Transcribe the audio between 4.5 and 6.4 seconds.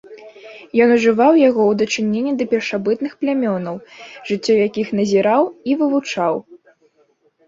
якіх назіраў і вывучаў.